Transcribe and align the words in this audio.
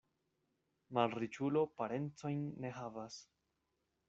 Malriĉulo 0.99 1.63
parencojn 1.83 2.43
ne 2.65 2.73
havas. 2.79 3.23